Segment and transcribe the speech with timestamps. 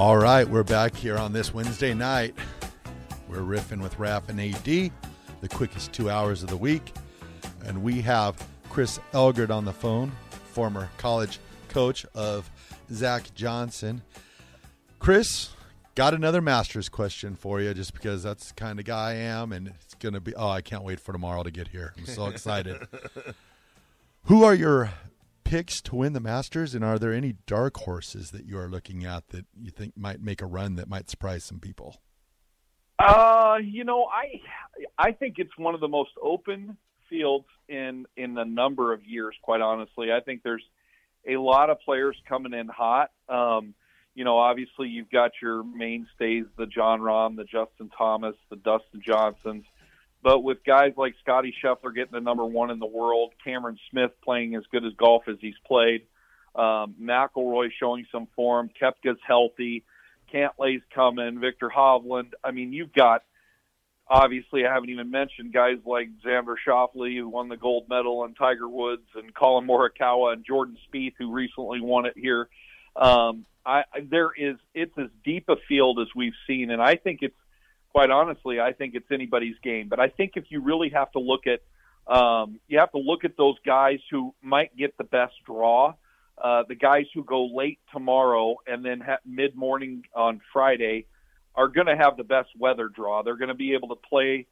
[0.00, 2.34] All right, we're back here on this Wednesday night.
[3.28, 6.94] We're riffing with Raf and AD, the quickest two hours of the week.
[7.66, 8.34] And we have
[8.70, 10.10] Chris Elgert on the phone,
[10.54, 12.50] former college coach of
[12.90, 14.00] Zach Johnson.
[15.00, 15.50] Chris,
[15.94, 19.52] got another master's question for you just because that's the kind of guy I am.
[19.52, 21.92] And it's going to be, oh, I can't wait for tomorrow to get here.
[21.98, 22.88] I'm so excited.
[24.24, 24.92] Who are your
[25.50, 29.04] picks to win the Masters, and are there any dark horses that you are looking
[29.04, 31.96] at that you think might make a run that might surprise some people?
[33.00, 34.40] Uh, you know, I
[34.96, 36.76] I think it's one of the most open
[37.08, 39.34] fields in in a number of years.
[39.42, 40.62] Quite honestly, I think there's
[41.26, 43.10] a lot of players coming in hot.
[43.28, 43.74] Um,
[44.14, 49.02] you know, obviously you've got your mainstays, the Jon Rahm, the Justin Thomas, the Dustin
[49.04, 49.64] Johnsons.
[50.22, 54.10] But with guys like Scottie Scheffler getting the number one in the world, Cameron Smith
[54.22, 56.02] playing as good as golf as he's played,
[56.54, 59.84] um, McIlroy showing some form, Koepka's healthy,
[60.32, 62.32] Cantlay's coming, Viktor Hovland.
[62.44, 63.22] I mean, you've got
[64.10, 68.36] obviously I haven't even mentioned guys like Xander Schauffele who won the gold medal and
[68.36, 72.48] Tiger Woods and Collin Morikawa and Jordan Spieth who recently won it here.
[72.96, 77.20] Um, I, there is it's as deep a field as we've seen, and I think
[77.22, 77.36] it's
[77.90, 79.88] quite honestly, I think it's anybody's game.
[79.88, 81.60] But I think if you really have to look at,
[82.12, 85.94] um, you have to look at those guys who might get the best draw.
[86.42, 91.06] Uh, the guys who go late tomorrow and then ha- mid morning on Friday
[91.54, 93.22] are going to have the best weather draw.
[93.22, 94.46] They're going to be able to play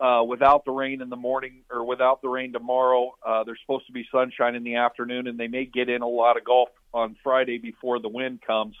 [0.00, 3.14] uh, without the rain in the morning or without the rain tomorrow.
[3.24, 6.08] Uh, there's supposed to be sunshine in the afternoon, and they may get in a
[6.08, 8.76] lot of golf on Friday before the wind comes.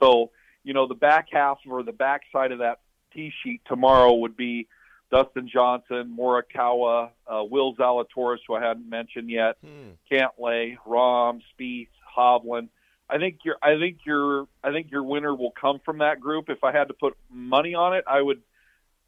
[0.00, 0.30] So,
[0.62, 2.78] you know, the back half or the back side of that
[3.12, 4.68] tee sheet tomorrow would be
[5.10, 9.90] Dustin Johnson, Morikawa, uh, Will Zalatoris, who I hadn't mentioned yet, hmm.
[10.10, 12.68] Cantlay, Rahm, Spieth, Hovland.
[13.10, 16.50] I think your I think your I think your winner will come from that group.
[16.50, 18.42] If I had to put money on it, I would.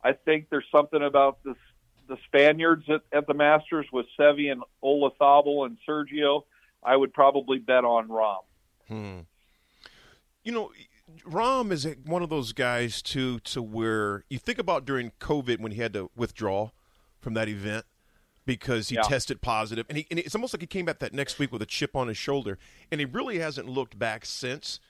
[0.02, 1.56] I think there's something about this
[2.08, 6.44] the Spaniards at, at the Masters with Seve and Olazabal and Sergio.
[6.82, 8.42] I would probably bet on Rahm.
[8.88, 9.18] Hmm.
[10.44, 10.72] You know,
[11.24, 15.72] Rahm is one of those guys too, to where you think about during COVID when
[15.72, 16.70] he had to withdraw
[17.20, 17.84] from that event
[18.46, 19.02] because he yeah.
[19.02, 21.62] tested positive, and, he, and it's almost like he came back that next week with
[21.62, 22.58] a chip on his shoulder,
[22.90, 24.80] and he really hasn't looked back since.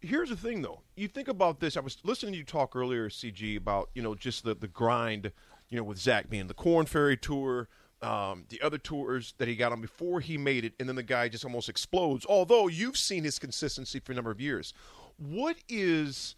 [0.00, 0.82] Here's the thing, though.
[0.96, 1.76] You think about this.
[1.76, 5.32] I was listening to you talk earlier, CG, about you know just the the grind,
[5.68, 7.68] you know, with Zach being the Korn Ferry Tour,
[8.02, 11.02] um, the other tours that he got on before he made it, and then the
[11.02, 12.26] guy just almost explodes.
[12.28, 14.74] Although you've seen his consistency for a number of years,
[15.22, 16.34] what is?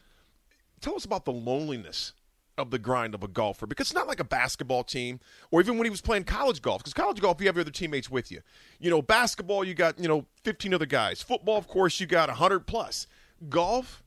[0.80, 2.12] Tell us about the loneliness
[2.56, 5.18] of the grind of a golfer because it's not like a basketball team
[5.50, 7.70] or even when he was playing college golf because college golf you have your other
[7.70, 8.40] teammates with you.
[8.78, 11.20] You know basketball you got you know 15 other guys.
[11.22, 13.06] Football of course you got 100 plus.
[13.48, 14.02] Golf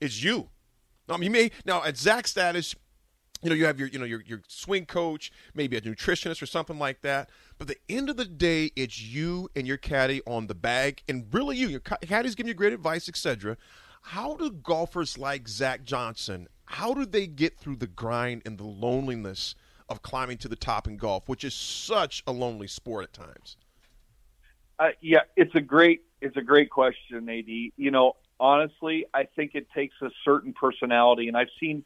[0.00, 0.48] is you.
[1.08, 2.74] Mean, you may now at Zach's status
[3.42, 6.46] you know you have your you know your, your swing coach maybe a nutritionist or
[6.46, 7.28] something like that.
[7.58, 11.26] But the end of the day it's you and your caddy on the bag and
[11.32, 13.58] really you your caddy's giving you great advice etc
[14.00, 18.64] how do golfers like Zach Johnson, how do they get through the grind and the
[18.64, 19.54] loneliness
[19.88, 23.56] of climbing to the top in golf, which is such a lonely sport at times?
[24.78, 27.44] Uh, yeah, it's a great it's a great question, Ad.
[27.46, 31.84] You know, honestly, I think it takes a certain personality, and I've seen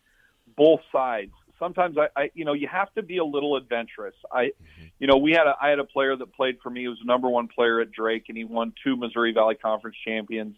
[0.56, 1.32] both sides.
[1.58, 4.14] Sometimes I, I you know, you have to be a little adventurous.
[4.30, 4.84] I, mm-hmm.
[4.98, 6.82] you know, we had a I had a player that played for me.
[6.82, 9.96] He was the number one player at Drake, and he won two Missouri Valley Conference
[10.04, 10.56] champions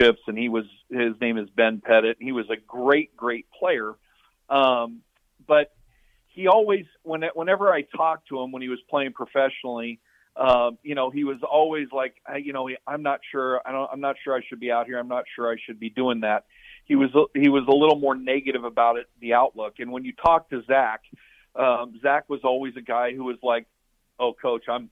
[0.00, 2.16] chips, and he was his name is Ben Pettit.
[2.20, 3.94] He was a great, great player,
[4.48, 5.02] um,
[5.46, 5.74] but
[6.28, 10.00] he always when whenever I talked to him when he was playing professionally,
[10.36, 12.14] Um, you know, he was always like,
[12.46, 13.62] you know, I'm not sure.
[13.64, 13.88] I don't.
[13.90, 14.98] I'm not sure I should be out here.
[14.98, 16.44] I'm not sure I should be doing that.
[16.84, 19.74] He was he was a little more negative about it, the outlook.
[19.78, 21.00] And when you talk to Zach,
[21.54, 23.66] um, Zach was always a guy who was like,
[24.18, 24.90] "Oh, coach, I'm."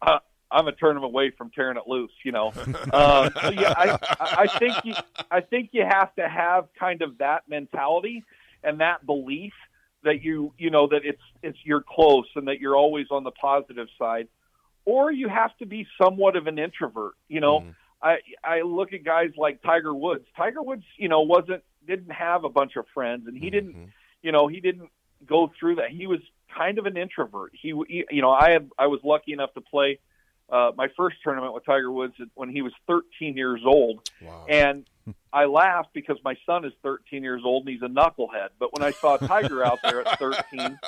[0.00, 0.20] Uh,
[0.54, 2.52] I'm a tournament away from tearing it loose, you know.
[2.92, 4.94] Uh, so yeah, I, I think you,
[5.30, 8.22] I think you have to have kind of that mentality
[8.62, 9.52] and that belief
[10.04, 13.32] that you, you know, that it's it's you're close and that you're always on the
[13.32, 14.28] positive side,
[14.84, 17.14] or you have to be somewhat of an introvert.
[17.28, 17.74] You know, mm.
[18.00, 20.24] I I look at guys like Tiger Woods.
[20.36, 23.54] Tiger Woods, you know, wasn't didn't have a bunch of friends, and he mm-hmm.
[23.54, 23.92] didn't,
[24.22, 24.90] you know, he didn't
[25.26, 25.90] go through that.
[25.90, 26.20] He was
[26.56, 27.52] kind of an introvert.
[27.60, 29.98] He, he you know, I had I was lucky enough to play
[30.50, 34.46] uh, my first tournament with Tiger Woods when he was 13 years old, wow.
[34.48, 34.84] and
[35.32, 38.50] I laughed because my son is 13 years old and he's a knucklehead.
[38.58, 40.78] But when I saw Tiger out there at 13,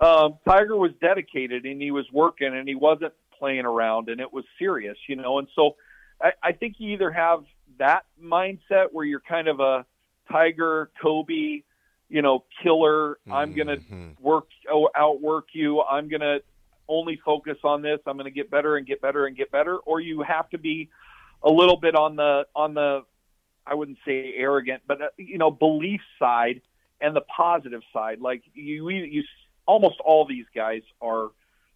[0.00, 4.32] um, Tiger was dedicated and he was working and he wasn't playing around and it
[4.32, 5.38] was serious, you know.
[5.38, 5.76] And so
[6.20, 7.44] I, I think you either have
[7.78, 9.84] that mindset where you're kind of a
[10.30, 11.62] Tiger, Kobe,
[12.08, 13.18] you know, killer.
[13.30, 14.10] I'm going to mm-hmm.
[14.20, 14.46] work
[14.96, 15.82] outwork you.
[15.82, 16.42] I'm going to
[16.88, 17.98] only focus on this.
[18.06, 19.76] I'm going to get better and get better and get better.
[19.76, 20.90] Or you have to be
[21.42, 23.04] a little bit on the on the
[23.66, 26.62] I wouldn't say arrogant, but uh, you know, belief side
[27.00, 28.20] and the positive side.
[28.20, 29.22] Like you, you
[29.66, 31.28] almost all these guys are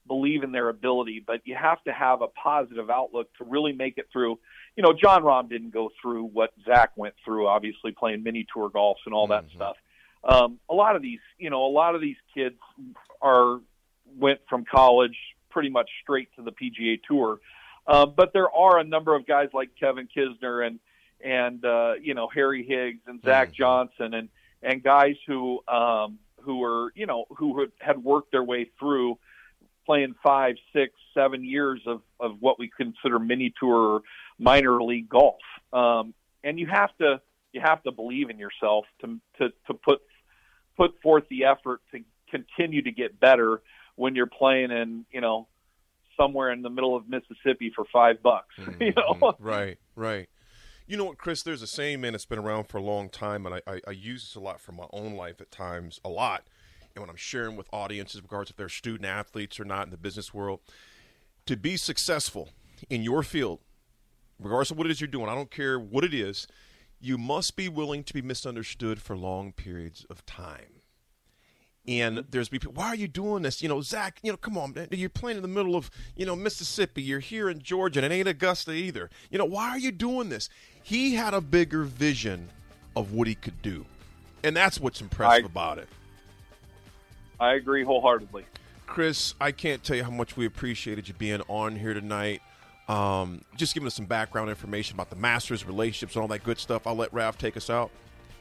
[0.06, 3.98] believe in their ability, but you have to have a positive outlook to really make
[3.98, 4.38] it through.
[4.76, 8.68] You know, Jon Rahm didn't go through what Zach went through, obviously playing mini tour
[8.68, 9.56] golf and all that mm-hmm.
[9.56, 9.76] stuff.
[10.22, 12.56] Um, a lot of these, you know, a lot of these kids
[13.20, 13.60] are
[14.18, 15.16] went from college
[15.50, 17.38] pretty much straight to the PGA Tour.
[17.86, 20.80] Uh, but there are a number of guys like Kevin Kisner and
[21.24, 23.56] and uh, you know Harry Higgs and Zach mm-hmm.
[23.56, 24.28] Johnson and
[24.62, 29.18] and guys who um, who were you know who had worked their way through
[29.86, 34.02] playing five, six, seven years of of what we consider mini tour or
[34.38, 35.36] minor league golf.
[35.72, 36.12] Um,
[36.42, 37.20] and you have to
[37.52, 40.00] you have to believe in yourself to to to put
[40.76, 43.62] put forth the effort to continue to get better
[43.96, 45.48] when you're playing in you know
[46.16, 48.54] somewhere in the middle of Mississippi for five bucks.
[48.58, 48.82] Mm-hmm.
[48.82, 50.28] You know, right, right.
[50.86, 51.42] You know what, Chris?
[51.42, 53.90] There's a saying, man, it's been around for a long time, and I, I, I,
[53.90, 56.46] use this a lot for my own life at times, a lot.
[56.94, 59.96] And when I'm sharing with audiences, regards if they're student athletes or not in the
[59.96, 60.60] business world,
[61.46, 62.50] to be successful
[62.88, 63.60] in your field,
[64.38, 66.46] regardless of what it is you're doing, I don't care what it is,
[67.00, 70.75] you must be willing to be misunderstood for long periods of time.
[71.88, 73.62] And there's people, why are you doing this?
[73.62, 74.88] You know, Zach, you know, come on, man.
[74.90, 77.02] You're playing in the middle of, you know, Mississippi.
[77.02, 79.08] You're here in Georgia, and it ain't Augusta either.
[79.30, 80.48] You know, why are you doing this?
[80.82, 82.48] He had a bigger vision
[82.96, 83.86] of what he could do.
[84.42, 85.88] And that's what's impressive I, about it.
[87.38, 88.44] I agree wholeheartedly.
[88.86, 92.40] Chris, I can't tell you how much we appreciated you being on here tonight.
[92.88, 96.58] Um, just giving us some background information about the Masters, relationships, and all that good
[96.58, 96.86] stuff.
[96.86, 97.90] I'll let Ralph take us out.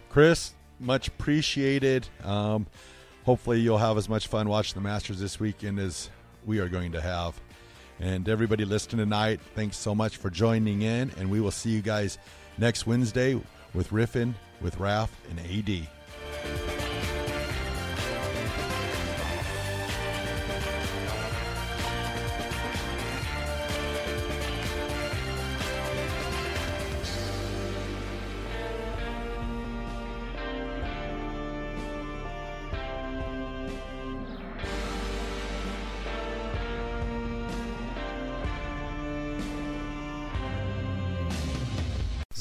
[0.09, 2.07] Chris, much appreciated.
[2.24, 2.68] Um,
[3.25, 6.10] hopefully you'll have as much fun watching the Masters this weekend as
[6.45, 7.39] we are going to have.
[8.00, 11.12] And everybody listening tonight, thanks so much for joining in.
[11.18, 12.18] And we will see you guys
[12.57, 13.39] next Wednesday
[13.74, 15.88] with Riffin, with Raf, and AD.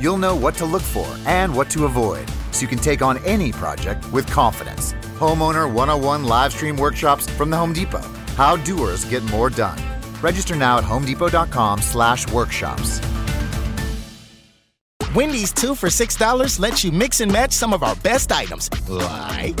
[0.00, 3.18] you'll know what to look for and what to avoid so you can take on
[3.24, 4.94] any project with confidence.
[5.18, 8.02] Homeowner 101 live stream workshops from the Home Depot.
[8.36, 9.78] How doers get more done.
[10.22, 13.00] Register now at homedepot.com/workshops.
[15.14, 19.60] Wendy's 2 for $6 lets you mix and match some of our best items, like